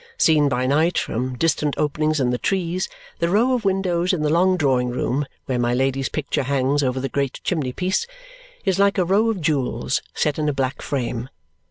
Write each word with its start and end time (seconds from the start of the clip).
Seen 0.17 0.49
by 0.49 0.65
night 0.65 0.97
from 0.97 1.37
distant 1.37 1.77
openings 1.77 2.19
in 2.19 2.31
the 2.31 2.39
trees, 2.39 2.89
the 3.19 3.29
row 3.29 3.53
of 3.53 3.63
windows 3.65 4.13
in 4.13 4.23
the 4.23 4.31
long 4.31 4.57
drawing 4.57 4.89
room, 4.89 5.27
where 5.45 5.59
my 5.59 5.75
Lady's 5.75 6.09
picture 6.09 6.41
hangs 6.41 6.81
over 6.81 6.99
the 6.99 7.07
great 7.07 7.39
chimney 7.43 7.71
piece, 7.71 8.07
is 8.65 8.79
like 8.79 8.97
a 8.97 9.05
row 9.05 9.29
of 9.29 9.41
jewels 9.41 10.01
set 10.15 10.39
in 10.39 10.49
a 10.49 10.53
black 10.53 10.81
frame. 10.81 11.29